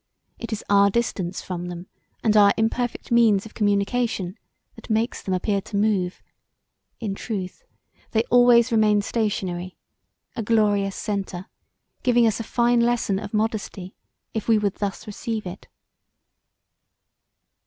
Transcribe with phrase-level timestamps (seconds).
[0.39, 1.85] It is our distance from them
[2.23, 4.35] and our imperfect means of communication
[4.73, 6.23] that makes them appear to move;
[6.99, 7.63] in truth
[8.09, 9.77] they always remain stationary,
[10.35, 11.45] a glorious centre,
[12.01, 13.95] giving us a fine lesson of modesty
[14.33, 15.67] if we would thus receive it."